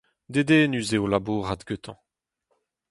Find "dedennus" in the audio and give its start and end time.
0.33-0.89